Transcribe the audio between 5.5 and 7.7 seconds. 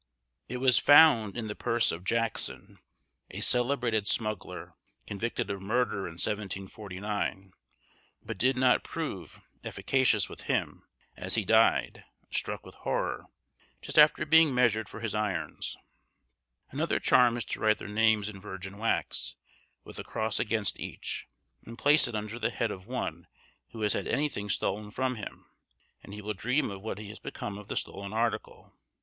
of murder, in 1749,